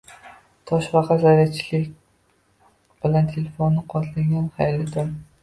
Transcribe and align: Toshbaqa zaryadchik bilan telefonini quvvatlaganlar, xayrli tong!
Toshbaqa 0.69 1.17
zaryadchik 1.23 1.67
bilan 3.05 3.29
telefonini 3.37 3.87
quvvatlaganlar, 3.95 4.51
xayrli 4.59 4.91
tong! 4.99 5.15